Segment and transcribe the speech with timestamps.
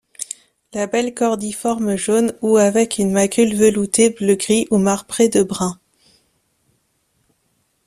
[0.73, 5.79] Labelle cordiforme jaune ou avec une macule veloutée bleu-gris ou marbrée de brun.